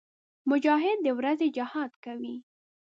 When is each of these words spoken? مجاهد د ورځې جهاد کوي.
مجاهد 0.49 0.97
د 1.05 1.07
ورځې 1.19 1.47
جهاد 1.57 1.91
کوي. 2.05 2.35